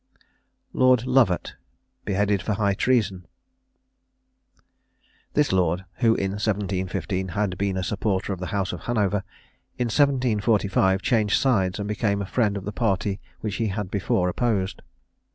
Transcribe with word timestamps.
LORD 0.73 1.05
LOVAT. 1.05 1.53
BEHEADED 2.05 2.41
FOR 2.41 2.53
HIGH 2.55 2.73
TREASON. 2.73 3.27
This 5.35 5.51
lord, 5.51 5.85
who 5.97 6.15
in 6.15 6.31
1715 6.31 7.27
had 7.27 7.55
been 7.59 7.77
a 7.77 7.83
supporter 7.83 8.33
of 8.33 8.39
the 8.39 8.47
House 8.47 8.73
of 8.73 8.79
Hanover, 8.89 9.23
in 9.77 9.89
1745 9.93 11.03
changed 11.03 11.37
sides, 11.39 11.77
and 11.77 11.87
became 11.87 12.19
a 12.19 12.25
friend 12.25 12.57
of 12.57 12.65
the 12.65 12.71
party 12.73 13.19
which 13.41 13.57
he 13.57 13.67
had 13.67 13.91
before 13.91 14.27
opposed. 14.27 14.81